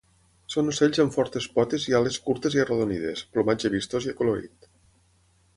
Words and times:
Són 0.53 0.71
ocells 0.71 1.01
amb 1.03 1.13
fortes 1.15 1.47
potes 1.57 1.85
i 1.91 1.95
ales 2.01 2.19
curtes 2.29 2.57
i 2.57 2.63
arrodonides, 2.65 3.23
plomatge 3.37 3.73
vistós 3.79 4.09
i 4.09 4.15
acolorit. 4.15 4.71